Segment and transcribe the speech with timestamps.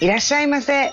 [0.00, 0.92] いらっしゃいませ。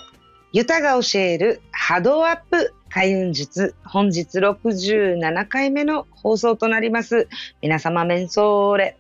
[0.52, 3.76] ユタが教える波動アップ開運術。
[3.86, 7.28] 本日67回目の放送となります。
[7.62, 8.98] 皆様、メンソーレ。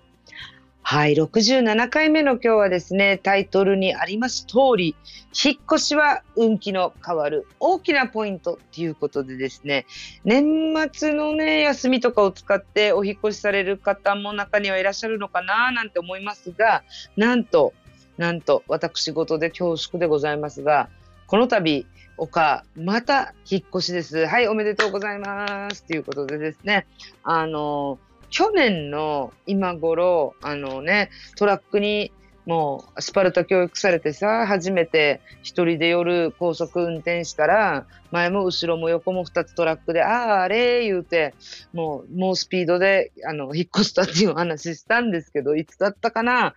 [0.84, 4.96] はい、67回目の今日はですね、タイトルにあります通り、
[5.34, 9.88] 引っ越しは運気の変わる大きなポイントということでですね、
[10.24, 16.84] 年末のね、休みとかを使ってお引越しされる方も中にはいらっしゃるのかななんて思いますが、
[17.18, 17.74] なんと、
[18.18, 20.90] なんと私事で恐縮でございますが、
[21.28, 21.86] この度、
[22.18, 24.26] 岡、また引っ越しです。
[24.26, 25.84] はい、おめでとうございます。
[25.84, 26.88] ということでですね、
[27.24, 32.12] あの、去年の今頃、あのね、トラックに
[32.46, 40.84] もうスパルタ教育されてさ、初めて一人で夜高速運転したら、前も後ろも横も二つトラックで、ああ、あれ？
[40.84, 41.34] 言うて、
[41.74, 46.54] もう、もうスピードで、あの、引っ越したっていう話したんですけど、いつだったかな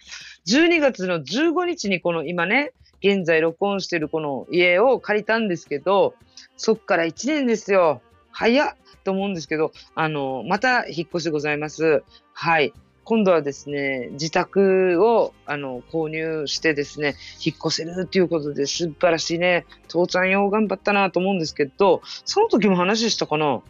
[0.47, 6.15] ?12 月の15日にこの今ね、現在録音してるこの家を借りたんですけど、
[6.57, 8.03] そっから1年ですよ。
[8.31, 12.03] 早っと思うんですけど、あの、また引っ越しございます。
[12.33, 12.75] はい。
[13.09, 23.63] 今度はですね、自宅をあの購入してですね、引っ越せるっていうことで素晴らしいね、父ちゃんよう頑張ったなと思うんですけど、その時も話したかな？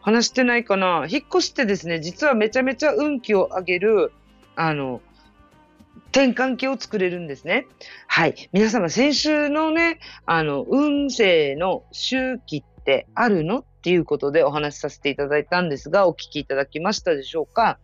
[0.00, 1.08] 話してないかな？
[1.10, 4.12] 引っ越してですね、実はめちゃめちゃ運気を上げる、
[4.54, 5.00] あの、
[6.12, 7.66] 転換期を作れるんですね。
[8.06, 8.48] はい。
[8.52, 13.58] 皆様、先週のね、あの、運勢の周期ってあるの？
[13.58, 17.80] っていうことでお話しさせていただいたんですが、お聞きいただきましたでしょうか？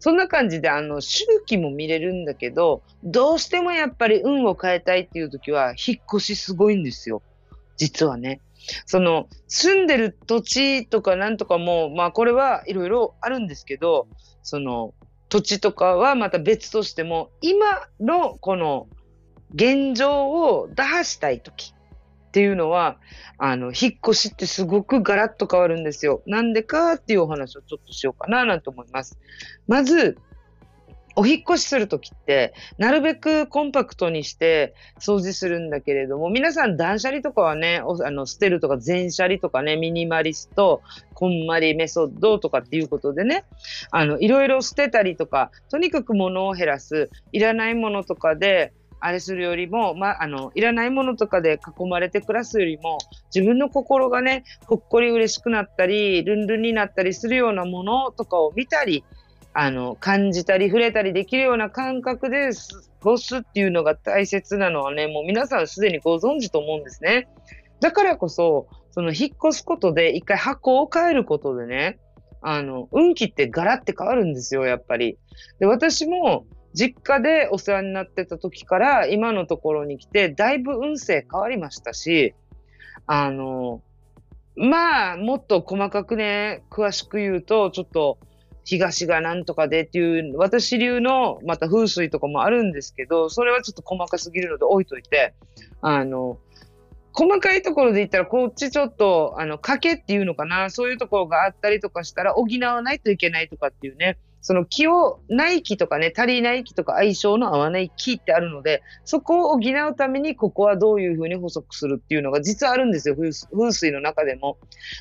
[0.00, 7.22] そんな感じで、あの、周期も見れるんだけど、どうしてもやっぱり運を変えたいっていう時は、引っ越しすごいんですよ。
[7.76, 8.40] 実はね。
[8.86, 14.06] その、住んでる土地とかなんとかも、まあこれはいろいろあるんですけど、
[14.42, 14.94] その、
[15.28, 17.66] 土地とかはまた別としても、今
[18.00, 18.88] のこの
[19.54, 21.74] 現状を打破したい時
[22.28, 22.98] っていうのは、
[23.38, 26.22] あの、引っ越しってすごくガラッと変わるんですよ。
[26.26, 29.18] なんでかっていうお話をちょっとしようかななんて思います。
[29.66, 30.18] まず、
[31.16, 40.80] お引越しするときって、なるべくコンパクトにして掃除するんだけれども、皆さん断捨離とかはね、あの捨てるとか全捨離とかね、ミニマリスト、
[41.14, 43.44] こんまりメソッドとかっていうことでね、
[43.90, 52.98] あの、いろいろ捨てたりとか、とにかく物を減らす、いらないものとかで、あれするよりも、まあ、あの、いらないものとかで囲まれて暮らすよりも、
[53.34, 59.04] 自分の心がね、ほっこり嬉しくなったり、ルンルンになったりするようなものとかを見たり、
[59.52, 62.58] あの、感じたり触れたりできるような感覚で過
[63.00, 67.28] ごすっていうのが大切なのはね、もう皆さんすでにご存知と思うんですね。
[67.80, 71.98] だからこそ、その引っ越すことで一回箱を変えることでね、
[72.40, 75.18] あの、運気ってガラって変わるんですよ、やっぱり。
[75.58, 82.34] で、私も、実家でお世話になってた時から今のところに来て、だいぶ運勢変わりましたし、
[83.06, 83.82] あの、
[84.56, 88.18] まあ、もっと細かくね、詳しく言うと、ちょっと、
[88.64, 95.34] 東がなんとかでっていう、私流の、また風水とかもあるんですけど、それはちょっと細かすぎるので置いといて、
[95.80, 96.38] あの、
[97.12, 114.58] 細かいところで言ったら、こっちちょっと、あの、賭けっていうのかな、そういうところがあったりとかしたら、補わないといけないとかっていうね、その気を、ない気とかね、足りない気とか相性の合わない気ってあるので、そこを補うために、ここはどういうふうに補足するっていうのが実はあるんですよ、風水の中でも。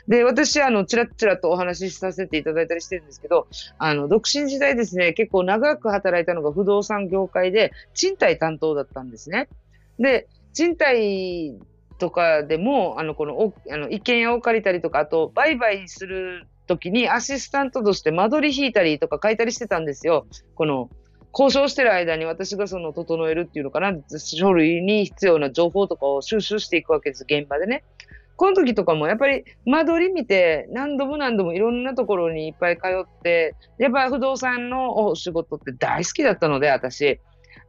[0.08, 3.48] で、私、あの、ちらちらとお話しさせていただいたりしてるんですけど、
[3.78, 9.50] あの、独身時代ですね、結構長く働いたのが不動産業界で、賃貸担当だったんですね。
[10.00, 11.58] で、賃貸
[12.00, 20.28] とかでも、あの、この、あの一軒家を借りたりとか、あと、売買する時にアシスタントとして間取り引いたりとか書いたりしてたんですよ。
[20.56, 20.90] この
[21.34, 27.84] 交渉してる間に私がその整えるっていうのかな、書類に必要な情報とかを収集していくわけです、現場でね。
[28.36, 37.20] この時とかもやっぱり間取り見て何度も何度もいろんなところにいっぱい通って、やっぱ不動産のお仕事って大好きだったので、私。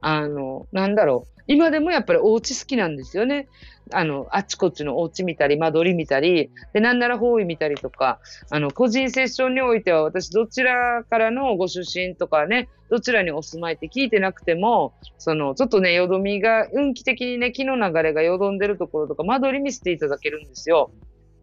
[0.00, 1.42] あの、なんだろう。
[1.46, 3.48] 今でもやっぱりお家好きなんですよね。
[3.92, 8.20] あの、あちこちのお家見たり、間取り見たり、で、なんなら方位見たりとか、
[8.50, 20.90] あの、個人セッションにおいては、私、どちらからのご出身とかね、どちらにお住まいって聞いてなくても、その、ちょっとね、よどみが、運気的にね、木の流れがよどんでるところとか、間取り見せていただけるんですよ。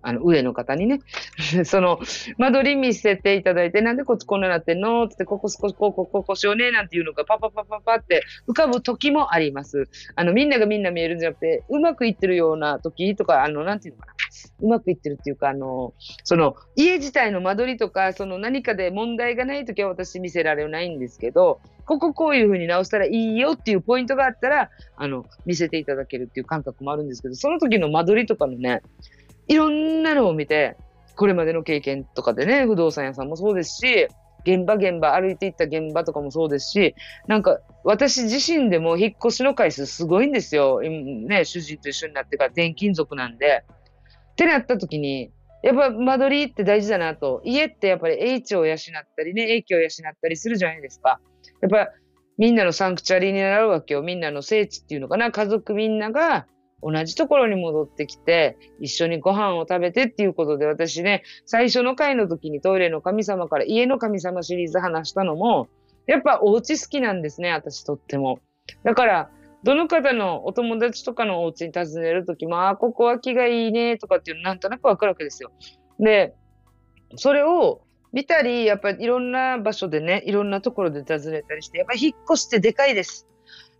[0.05, 1.01] あの、上の方にね、
[1.65, 1.99] その、
[2.37, 5.05] 間取り見せていただいて、なんでこっちこんななってんの？
[5.05, 9.89] って、ここ少し、ここ、ここしようね、なんていうのがパパパパパって浮かぶ時もあります。
[10.15, 14.13] あの、みんながみんな見えるんじゃなくて、うまくいってるような時とか、あの、なんていうのかな。
[14.61, 15.93] うまくいってるっていうか、あの、
[16.23, 28.81] その、家自体の間取りとか、その何かで問題がない時は私見せられないんですけど、こここういう風に直したらいいよっていうポイントがあったら、あの、見せていただけるっていう感覚もあるんですけど、その時の間取りとかのね、
[29.47, 30.77] いろんなのを見て、
[31.15, 34.07] これまでの経験とかでね、不動産屋さんもそうですし、
[34.45, 36.95] 現場現場歩いていった現場とかもそうですし、
[37.27, 40.81] なんか私自身でも引っ越しの回数すごいんですよ。
[40.81, 43.63] ね、主人と一緒になってから転勤族なんで。
[44.33, 45.31] ってなった時に、
[45.63, 47.41] やっぱ間取りって大事だなと。
[47.43, 48.77] 家ってやっぱり英知を養っ
[49.17, 51.19] たりね、影響を養ったりするじゃないですか。
[51.61, 51.91] やっぱ
[52.37, 54.03] みんなのサンクチャリーになるわけよ。
[54.03, 55.31] みんなの聖地っていうのかな。
[55.31, 56.45] 家族みんなが
[56.81, 65.67] 同じところに戻ってきて、一緒にご飯を食べてっていうことで、私ね、最初の回の時にトイレの神様から家の神様シリーズ話したのも、
[66.05, 68.39] やっぱお家好きなんですね、私とっても。
[68.83, 69.29] だから、
[69.63, 75.51] どの方のお友達とかのお家に訪ねるときも、ああ、ここは気がいいねとかっていうのなんとなくわかるわけですよ。
[75.99, 76.35] で、
[77.15, 77.81] それを
[78.13, 83.27] 見たり、やっぱりいろんな場所でね、いろんなところで訪ねたりして、やっぱり引っ越してでかいです。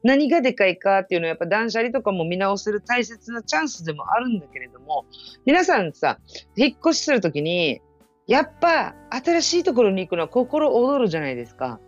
[0.06, 5.06] 何がでかいかっていうのはやっぱ断捨離とかも見直せる大切なチャンスでもあるんだけれども、
[5.48, 6.20] 皆さんさ、
[6.56, 7.82] 引っ越しするときに、
[8.28, 11.80] やっぱ新しいところに行くのは心躍るじゃないですか。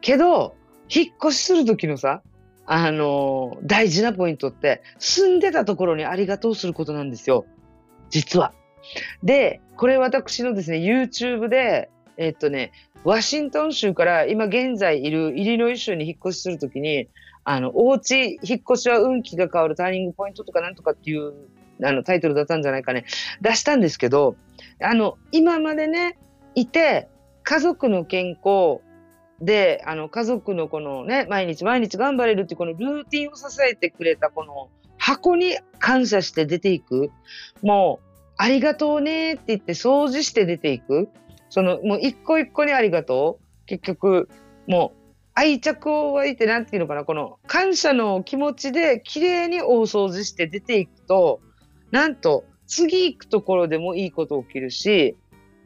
[0.00, 0.56] けど、
[0.88, 2.22] 引っ越しするときのさ、
[2.64, 7.44] あのー、大事なポイントって、住んでたところにありがとうすることなんですよ。
[8.08, 8.54] 実は。
[9.22, 12.72] で、これ私のですね、YouTube で、えっとね、
[13.04, 17.08] ワシントン州から今現在いるイリノイ州に引っ越しするときに、
[17.44, 21.32] あの、お家、引っ越しは運気が変わるターニングポイントとかなんとかっていう、
[21.82, 23.04] あの、タイトルだったんじゃないかね、
[23.40, 24.36] 出したんですけど、
[24.80, 26.18] あの、今までね、
[26.54, 27.08] いて、
[27.44, 28.80] 家族の健康
[29.40, 34.68] で、あの、家族のこのね、毎日毎日頑張れるっていうこのルーティンを支えてくれたこの
[34.98, 37.10] 箱に感謝して出ていく。
[37.62, 38.06] もう、
[38.36, 41.08] ありがとうねって言って掃除して出ていく。
[41.50, 43.66] その、もう一個一個にありがとう。
[43.66, 44.28] 結局、
[44.68, 45.01] もう
[45.34, 51.40] 愛着を湧いて、何て言うのかな、この感謝の気持ちで綺麗に大掃除して出ていくと、
[51.90, 55.16] なんと次行くところでもいいこと起きるし、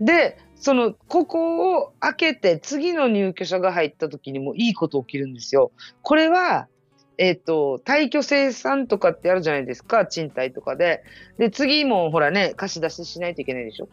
[0.01, 5.73] で、その、ここを開けて次の入居者が入った時にもいいこと起きるんですよ。
[6.03, 6.69] これは、
[7.19, 11.03] えっ、ー、と、退去生産とかってあるじゃないですか、賃貸とかで。
[11.39, 13.89] で、次もほらね、貸し出ししないといけないでしょ。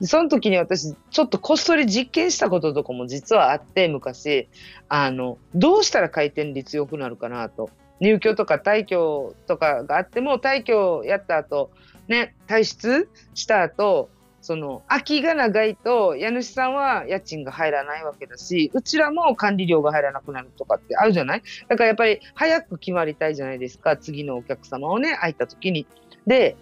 [0.00, 4.48] で、その時に私、ちょっとこっそり実験したこととかも実はあって、昔、
[4.88, 7.70] あの、どうしたら回転率良くなるかなと。
[8.00, 11.70] 入居とか退去とかがあっても、退去やった後、
[12.06, 14.08] ね、退出した後、
[14.40, 21.42] その空きが長いと家主さんは家賃が入らないわけだしうちらも管理料が入らなくなるとかってあるじゃない？
[21.68, 25.86] だからやっぱり早く決まりたいじゃないですか次のお客様をね空いた時に。
[26.26, 26.56] で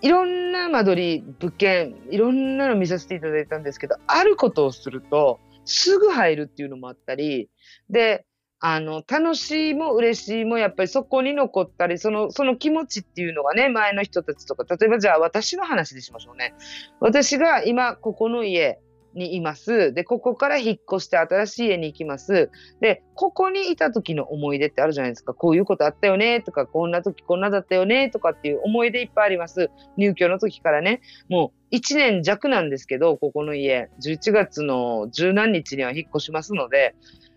[0.00, 7.50] いろんな間取り物件いろんなの見させていただいたんですけどあることをするとすぐ入るっていうのもあったり
[7.90, 8.24] で
[8.60, 16.54] あの、楽しいも嬉しいも、やっぱりそこに残ったり、その、その気持ちっていうのがね、前の人たちとか、例えばじゃあ私の話でしましょうね。
[17.00, 18.80] 私が今、ここの家
[19.14, 19.92] にいます。
[19.92, 22.50] で、ここから引っ越して新しい家に行きます。
[22.80, 25.34] で、ここにいた時の思い出ってあるじゃないですか。
[25.34, 29.70] こういうことあったよねとか、こんな時こんなだったよねとかっていう思い出いっぱいあります。
[29.96, 31.00] 入居の時からね。
[31.28, 36.94] もう1年弱なんですけど、ここの家、11月の十何日には引っ越しますので、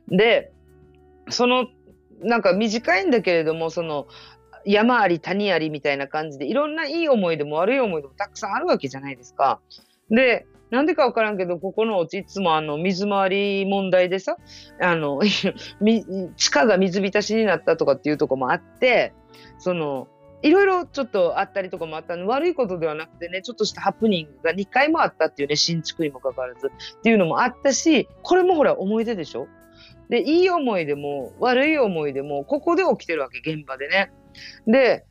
[0.08, 0.52] で、
[1.32, 1.68] その、
[2.22, 4.08] なんか短いんだけれども、その、
[4.66, 9.60] 山あり谷ありみたいな感じで、いろんないい思い出も悪い思い出もたくさんあるわけじゃないですか。
[10.10, 14.38] で、なんでかわからんけど、ここのお家いつもあの、水回り問題でさ、
[14.80, 15.22] あの、
[16.38, 19.14] 地下が水浸しになったとかっていうとこもあって、
[19.58, 20.08] その、
[20.44, 29.48] いろいろちょっとあったりとかもあったの悪いことではなくてね、ちょっとしたハプニングが2回もあったっていうね、新築にもかかわらずっていうのもあったし、これもほら思い出でしょ？
[30.12, 34.12] で、いい思いでも悪い思いでも、ここで起きてるわけ、現場でね。
[34.68, 35.06] で、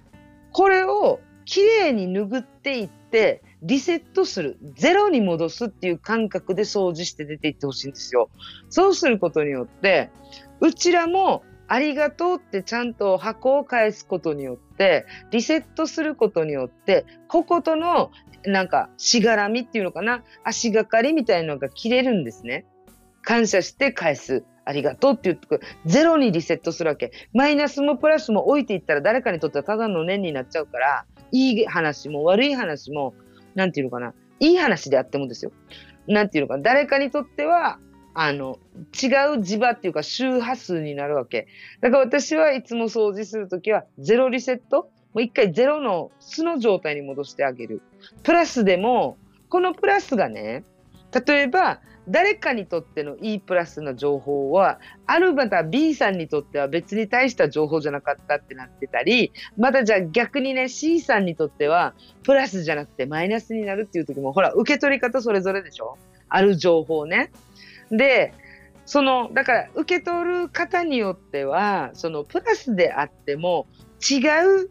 [0.53, 8.29] これをきれいに拭っていって、リセットする、ゼロに戻すっていう感覚で掃除して出ていってほしいんですよ。
[8.69, 10.11] そうすることによって、
[10.61, 18.11] うちらもありがとうってちゃんと箱を返すことによって、リセットすることによって、こことの
[18.45, 22.67] なんかしがらみっていうのかな、足がかりみたいなのが切れるんですね。
[23.23, 24.45] 感謝して返す。
[24.71, 25.61] ありがとうって言ってく。
[25.85, 27.11] ゼロにリセットするわけ。
[27.35, 33.15] マイナスもプラスも置いていったら誰かにとってはただの念になっちゃうから、いい話も悪い話も
[33.55, 35.53] なんていうのかな、いい話であってもですよ。
[36.07, 37.79] なんていうのか、誰かにとっては、
[38.15, 41.47] あの、違う磁場っていうか周波数になるわけ。
[41.81, 47.83] だから私はいつも掃除するときは、ゼロリセットもう一回ゼロの素の状態に戻してあげる。
[48.23, 49.17] プラスでも、
[49.49, 50.65] このプラスがね、
[51.27, 65.99] 例えば、誰かにとっての E プラスの情報は、あるまた B さんにとっては別に大した情報じゃなかったってなってたり、またじゃあ逆にね、C さんにとっては、プラスじゃなくてマイナスになるっていう時も、ほら、受け取り方それぞれでしょ？
[66.29, 67.31] ある情報ね。
[67.91, 68.33] で、
[68.87, 73.67] その、だから受け取る方によっては、そのプラスであっても
[74.01, 74.19] 違
[74.65, 74.71] う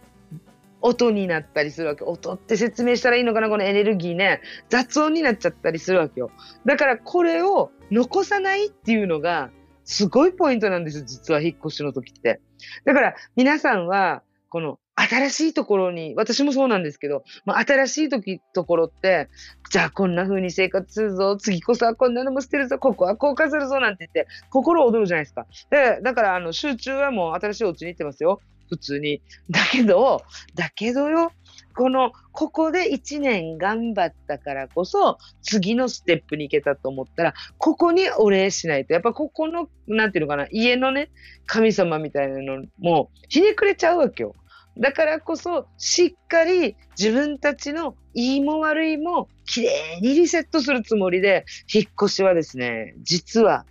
[0.81, 2.03] 音になったりするわけ。
[2.03, 3.49] 音って説明したらいいのかな？
[3.49, 4.41] このエネルギーね。
[4.69, 6.31] 雑音になっちゃったりするわけよ。
[6.65, 9.49] だからこれを残さないっていうのが
[9.83, 12.39] すごいポイントなんですよ実は引っ越しの時って。
[12.85, 19.29] だから皆さんは、この新しいところに、私もそうなんですけど、まあ、新しい時ところって、
[19.69, 25.45] じゃあこんな風に生活するぞ、次こそはこんなのも捨てるぞ、ここはこう飾るぞなんて言って、心躍るじゃないですか。
[25.69, 28.41] で、だからあの集中はもう新しいお家に行ってますよ。
[28.69, 29.21] 普通に。
[29.49, 30.23] だけど、
[30.55, 31.31] だけどよ、
[31.75, 41.09] この、ここで1年頑張ったからこそ、次のステップに行けたと思ったら、ここにお礼しないと、やっぱここの、なんていうのかな、家のね、
[41.45, 44.33] 神様みたいなのも、ひねくれちゃうわけよ。
[44.77, 53.65] だからこそ、しっかり自分たちのいいも悪いも、きれいにリセットするつもりで、引っ越しはですね、実は、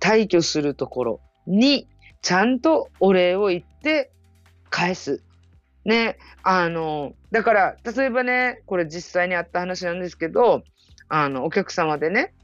[0.00, 1.88] 退去するところに、
[2.22, 4.10] ちゃんとお礼を言って
[4.74, 5.22] 返す。
[5.84, 10.64] ね、あの、だから、例えばね、これ実際にあった話なんですけど、
[11.08, 12.34] あの、お客様でね、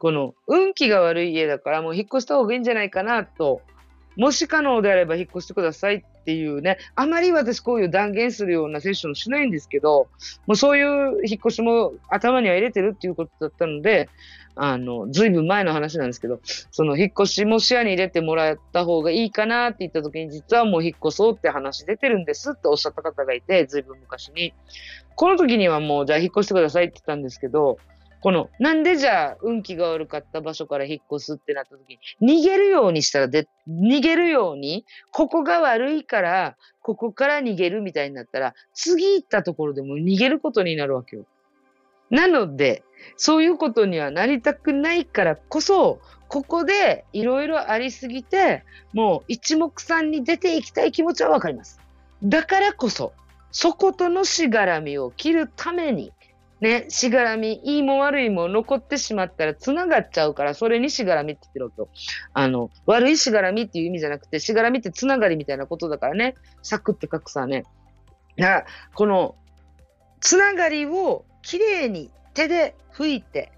[0.00, 3.62] この、運気が悪い家だからもう引っ越した方がいいんじゃないかなと、
[4.16, 10.08] もし可能であれば引っ越してくださいっていうね、あまり私こういう断言するようなセッションしないんですけど、
[10.48, 14.08] もうそういう引っ越しも頭には入れてるっていうことだったので、
[14.56, 16.40] あの、ずいぶん前の話なんですけど、
[16.72, 24.52] その引っ越しも視野に入れてもらった方がいいかなって言った時に、実はもう引っ越そうって話出てるんですっておっしゃった方がいて、ずいぶん昔に。
[25.14, 27.78] この時にはもう、じゃあ引っ越してくださいって言ったんですけど、
[28.26, 41.24] この、なんでじゃあ運気が悪かった場所から引っ越すってなった時に、逃げるようにしたらで、逃げるように、ここが悪いから、ここから逃げるみたいになったら、次行ったところでも逃げることになるわけよ。
[42.10, 42.82] なので、
[43.16, 51.80] そういうことにはなりたくないからこそ、ここでいろいろありすぎて、もう一目散に出ていきたい気持ちはわかります。
[52.24, 53.12] だからこそ、
[53.52, 56.12] そことのしがらみを切るために、
[56.60, 61.90] ね、しがらみ、いいも悪いも残ってしまったら繋がっちゃうから、それにしがらみって言ってると。
[62.32, 67.64] あの、悪いしがらみっていう意味じゃなくて、しがらみって繋がりみたいなことだからね、サクって書くさね。
[68.38, 69.36] だから、この、
[70.20, 73.52] 繋がりをきれいに手で拭いて、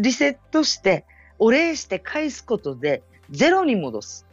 [0.00, 1.06] リセットして、
[1.38, 4.26] お礼して返すことで、ゼロに戻す。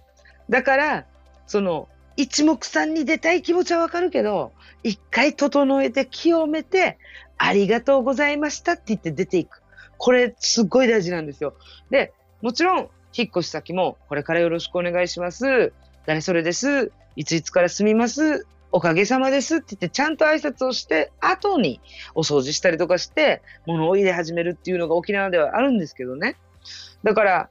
[0.50, 1.06] だから、
[1.46, 4.52] その、一目散に出たい気持ちはわかるけど、
[4.84, 6.98] 一回整えて清めて、
[7.38, 9.62] ありがとうございましたって言って出ていく。
[9.98, 11.54] これ、すっごい大事なんですよ。
[11.92, 15.74] で、もちろん、引っ越し先も、これからよろしくお願いします。
[16.06, 16.92] 誰それです。
[17.16, 18.48] いついつから住みます。
[18.72, 21.80] おかげさまですって言って、ちゃんと挨拶をして、後に
[22.16, 26.36] お掃除したりとかして、物を入れ始めるっていうのが沖縄ではあるんですけどね。
[27.04, 27.50] だから、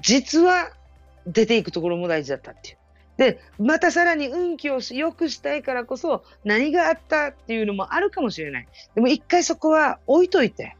[0.00, 0.70] 実は
[1.26, 2.76] 出ていくところも大事だったっていう。
[3.16, 8.68] で、またさらに運気を良くしたいからこそ、何があったっていうのもあるかもしれない。
[8.94, 10.76] でも一回そこは置いといて、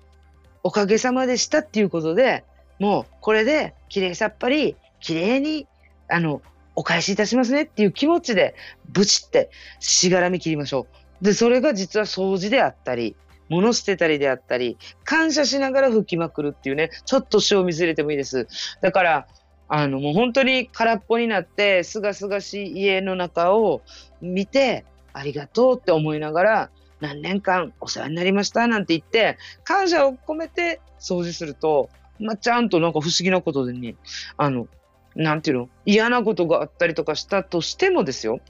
[0.63, 2.45] おかげさまでしたっていうことで、
[2.79, 5.67] もうこれで綺麗さっぱり、綺麗に、
[6.09, 6.43] あの、
[6.75, 8.55] お返しいたしますねっていう気持ちで、
[8.89, 10.87] ブチってしがらみ切りましょ
[11.21, 11.25] う。
[11.25, 13.15] で、それが実は掃除であったり、
[13.49, 18.47] 物捨てたりであったり、感謝しながら吹きまくるっていうね、ちょっと塩水入れてもいいです。
[18.81, 19.27] だから、
[19.75, 23.81] あの、もう本当に空っぽになって、すがすがしい家の中を
[24.21, 31.89] 見て、ありがとうって思いながら、何年間お世話になりましたなんて言って、感謝を込めて掃除すると、
[32.21, 33.95] まあ、ちゃんとなんか不思議なことでね、
[34.37, 34.69] あの、
[35.17, 38.41] なんていうの嫌なことがあったりとかしたとしてもですよ、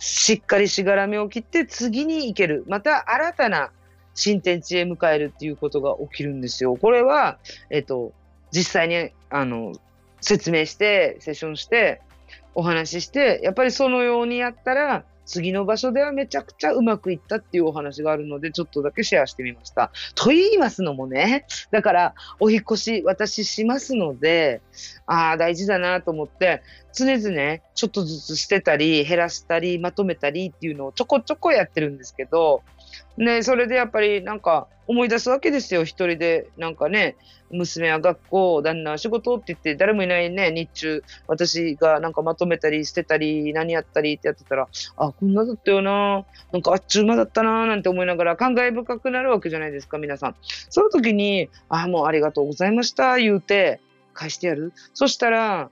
[0.00, 2.64] しっかりしがらみを切って次に行ける。
[2.66, 3.70] また新たな
[4.14, 6.76] 新天地へ迎えるっていうことが起きるんですよ。
[6.76, 7.38] これは、
[7.70, 8.12] えっと、
[8.50, 9.72] 実際に、あの、
[10.22, 12.00] 説明して、セッションして、
[12.54, 19.92] お話しして、やっぱりそのようにやったら、次の場所ではめちゃくちゃうまくいったっていうお話があるので、ちょっとだけシェアしてみました。
[20.14, 24.60] と言いますのもね、だから、お引越し、私しますので、
[25.06, 26.62] ああ、大事だなと思って、
[26.92, 32.62] 常々、ちょっとずつ捨てたり、減らしたり、まとめたりっていうのをちょこちょこやってるんですけど、
[33.16, 36.48] ね、それでやっぱりなんか思い出すわけですよ、一人で。
[36.56, 37.16] なんかね、
[37.50, 50.36] 娘は学校、旦那は仕事って言って、誰もいないね、日中、私がなんかまとめたり捨てたり、何やったりってやってたら、あ、こんなだったよな、なんかあっちゅう間だったな、なんて思いながら感慨深くなるわけじゃないですか、皆さん。
[50.70, 53.80] その時に、あ、もうありがとうございました、言うて、
[54.14, 54.72] 返してやる。
[54.94, 55.70] そしたら、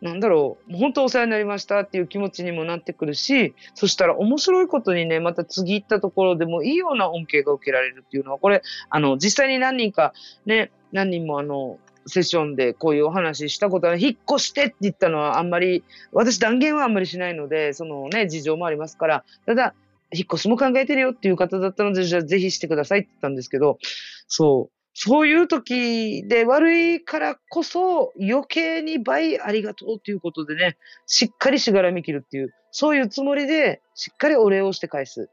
[0.00, 10.12] なんだろう、もう本当お世話になりましたっていう気持ちにもなってくるし、そしたら面白いことにね、また次行ったところでもいいような恩恵が受けられるっていうのは、これ、あの、実際に何人か
[10.46, 19.74] ね、何人もあの、セッションでこういうお話したことは、引っ越してって言ったのはあんまり、私断言はあんまりしないので、そのね、事情もありますから、ただ、
[20.12, 23.78] 引っ越しも考えてるよっていう方だったので、じゃあぜひしてくださいって言ったんですけど、
[24.26, 24.77] そう。
[25.00, 30.76] そういう時で悪いからこそ余計に倍ありがとうということでね、
[31.06, 35.30] しっかりしがらみ切るっていう、そういうつもりでしっかりお礼をして返す。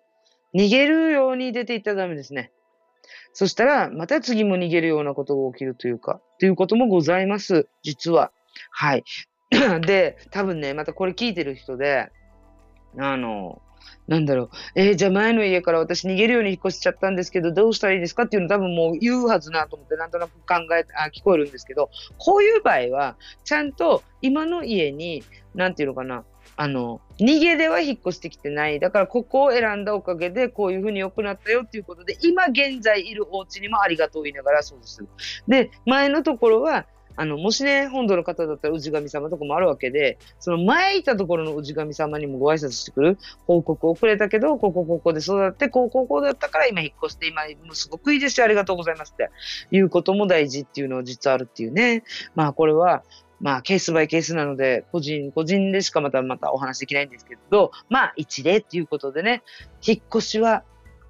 [0.54, 2.52] 逃げるように出ていったらダメですね。
[3.34, 7.68] そしたら、また次も逃げるようなことが起きるというか、ということもございます。
[7.82, 8.32] 実は。
[8.70, 9.04] はい。
[9.88, 12.12] で、多分ね、またこれ聞いてる人で、
[13.00, 13.64] あの、
[14.08, 25.24] なんだろう、えー、じゃあ前の家から私逃げるように引っ越しちゃったんですけど、どうしたらいいですかっていうの多分もう言うはずなと思ってなんとなく考え、あ聞こえるんですけど、こういう場合は、ちゃんと今の家に、
[25.54, 26.24] なんていうのかな、
[26.58, 28.80] あの、逃げでは引っ越してきてない。
[28.80, 35.04] だからここを選んだおかげでこういうふうに良くなったよっていうことで、今現在いるお家にもありがとう言いながらそうです。
[35.48, 43.18] で、前のところは、あの、もしね、本土の方だったら氏神様とかもあるわけで、その前いたところの氏神様にもご挨拶してくる。
[43.48, 47.44] 報告遅れたけど、ここここで育って、こうこうこだったから今引っ越して、今、
[47.74, 49.30] すごくいいですよ、ありがとうございますって
[49.72, 52.04] いうことも大事っていうのは実はあるっていうね。
[52.36, 53.04] まあこれは、
[53.42, 59.44] まあ、ケースバイケースなので、個人、個人でしかまたまたお話できないんですけど、まあ、一例っていうことでね、
[59.86, 60.64] 引っ越しは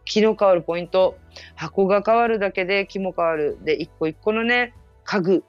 [0.06, 1.18] 気の変わるポイント、
[1.56, 3.58] 箱が変わるだけで気も変わる。
[3.64, 5.44] で、一個一個のね、家具、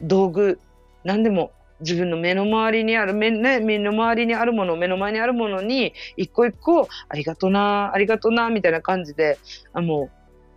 [0.00, 0.58] 道具、
[1.04, 9.38] 何でも自分の目の周りにある、目,、ね、目の周りにあるもの、目の前にあるものに、一個一個、ありがとな、ありがとな、みたいな感じで、
[9.72, 10.10] あも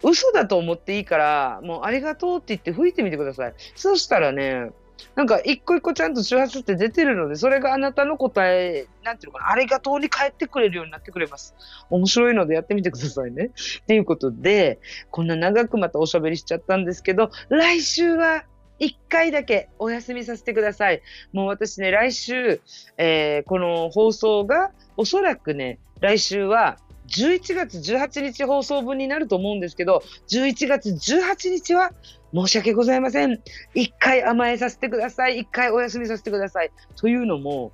[0.04, 3.54] う、嘘だと思っていいから、もうありがとうって言って吹いてみてください。
[3.76, 4.70] そしたらね、
[5.16, 11.56] なんか一個一個ちゃんと周波数って出てるので、それがあなたの答え、なんていうのかな、ありがとうに返ってくれるようになってくれます。
[11.90, 13.52] 面白いのでやってみてくださいね。
[13.84, 14.80] っていうことで、
[15.12, 18.44] こんな長くまたおしゃべりしちゃったんですけど、来週は
[18.80, 21.02] 一回だけお休みさせてください。
[21.34, 22.62] もう私ね、来週、
[22.98, 31.92] えー、この放送が、おそらくね、来週は、11月18日放送分になると思うんですけど、11月18日は
[32.34, 33.42] 申し訳ございません。
[33.74, 35.40] 一回甘えさせてください。
[35.40, 36.72] 一回お休みさせてください。
[36.96, 37.72] というのも、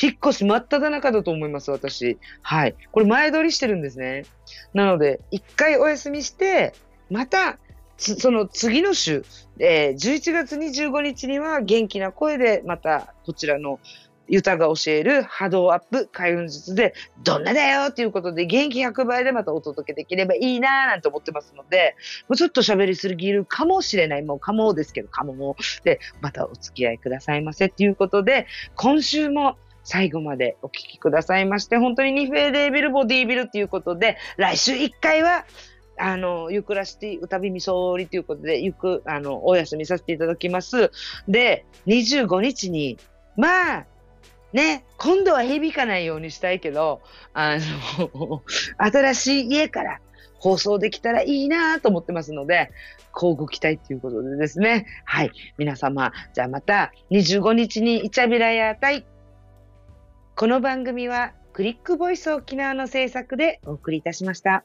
[0.00, 2.18] 引っ越し真っ只中だと思います、私。
[2.42, 2.76] はい。
[2.92, 4.24] これ前撮りしてるんですね。
[4.74, 6.72] なので、一回お休みして、
[7.10, 7.58] また
[7.98, 9.24] その次の週、
[9.58, 13.80] えー、11月25日には元気な声でまたこちらの
[14.28, 21.96] ユタが教える波動アップ開運術でどんなだよということで元気100倍でまたお届けできればいいなぁなんて思ってますので、
[22.28, 24.22] もうちょっと喋りすぎるかもしれない。
[24.22, 25.56] もうかもですけど、かもも。
[25.82, 35.46] で、またお付き合いくださいませということで、今週も最後までお聞きくださいまして、本当にニフェーデービル、ボディービルということで、来週1回は
[35.98, 40.90] あの、ゆくらして歌びみそりということで、ゆく、あの、お休みさせていただきます。
[41.28, 42.98] で、25日に、
[43.36, 43.86] まあ、
[44.52, 47.02] ね、今度は響かないようにしたいけど、
[47.34, 47.56] あ
[47.98, 48.42] の、
[48.78, 50.00] 新しい家から
[50.38, 52.70] 放送できたらいいなと思ってますので、
[53.12, 54.86] 交互期待ということでですね。
[55.04, 55.32] はい。
[55.58, 59.04] 皆様、じゃあまた25日にイチャビラヤータイ。
[60.36, 64.64] この番組はクリックボイス沖縄の制作でお送りいたしました。